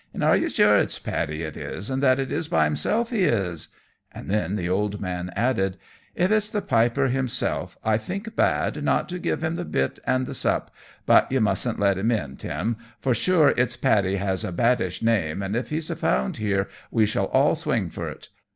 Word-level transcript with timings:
"And 0.15 0.23
are 0.23 0.35
ye 0.35 0.49
sure 0.49 0.79
it's 0.79 0.97
Paddy 0.97 1.43
it 1.43 1.55
is, 1.55 1.91
and 1.91 2.01
that 2.01 2.17
it 2.19 2.31
is 2.31 2.47
by 2.47 2.63
himself 2.63 3.11
he 3.11 3.19
is?" 3.23 3.67
And 4.11 4.31
then 4.31 4.55
the 4.55 4.67
old 4.67 4.99
man 4.99 5.29
added 5.35 5.77
"If 6.15 6.31
it's 6.31 6.49
the 6.49 6.63
Piper 6.63 7.09
himself, 7.09 7.77
I 7.83 7.99
think 7.99 8.35
bad 8.35 8.83
not 8.83 9.07
to 9.09 9.19
give 9.19 9.43
him 9.43 9.53
the 9.53 9.63
bit 9.63 9.99
and 10.07 10.25
the 10.25 10.33
sup; 10.33 10.71
but 11.05 11.31
ye 11.31 11.37
mustn't 11.37 11.79
let 11.79 11.99
him 11.99 12.09
in, 12.09 12.35
Tim, 12.37 12.77
for 12.99 13.13
sure 13.13 13.49
it's 13.55 13.77
Paddy 13.77 14.15
has 14.15 14.43
a 14.43 14.51
baddish 14.51 15.03
name, 15.03 15.43
and 15.43 15.55
if 15.55 15.69
he's 15.69 15.91
found 15.99 16.37
here 16.37 16.67
we 16.89 17.05
shall 17.05 17.25
all 17.25 17.53
swing 17.53 17.91
for't. 17.91 18.29